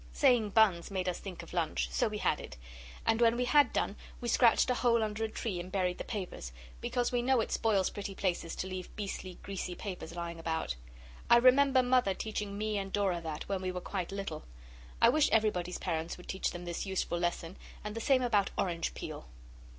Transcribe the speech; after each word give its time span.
Saying 0.13 0.49
buns 0.49 0.89
made 0.89 1.07
us 1.07 1.19
think 1.19 1.43
of 1.43 1.53
lunch, 1.53 1.87
so 1.91 2.07
we 2.07 2.17
had 2.17 2.41
it; 2.41 2.57
and 3.05 3.21
when 3.21 3.37
we 3.37 3.45
had 3.45 3.71
done 3.71 3.95
we 4.19 4.27
scratched 4.27 4.67
a 4.71 4.73
hole 4.73 5.03
under 5.03 5.23
a 5.23 5.29
tree 5.29 5.59
and 5.59 5.71
buried 5.71 5.99
the 5.99 6.03
papers, 6.03 6.51
because 6.79 7.11
we 7.11 7.21
know 7.21 7.39
it 7.39 7.51
spoils 7.51 7.91
pretty 7.91 8.15
places 8.15 8.55
to 8.55 8.65
leave 8.65 8.89
beastly, 8.95 9.37
greasy 9.43 9.75
papers 9.75 10.15
lying 10.15 10.39
about. 10.39 10.75
I 11.29 11.37
remember 11.37 11.83
Mother 11.83 12.15
teaching 12.15 12.57
me 12.57 12.79
and 12.79 12.91
Dora 12.91 13.21
that, 13.21 13.47
when 13.47 13.61
we 13.61 13.71
were 13.71 13.79
quite 13.79 14.11
little. 14.11 14.43
I 14.99 15.09
wish 15.09 15.29
everybody's 15.29 15.77
parents 15.77 16.17
would 16.17 16.27
teach 16.27 16.49
them 16.49 16.65
this 16.65 16.83
useful 16.87 17.19
lesson, 17.19 17.55
and 17.83 17.95
the 17.95 18.01
same 18.01 18.23
about 18.23 18.49
orange 18.57 18.95
peel. 18.95 19.27